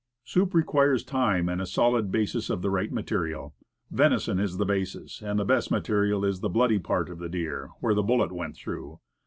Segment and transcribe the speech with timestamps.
[0.25, 3.53] Soup re quires time, and a solid basis of the right material.
[3.91, 7.69] Venison is the basis, and the best material is the bloody part of the deer,
[7.81, 8.97] where the bullet went through.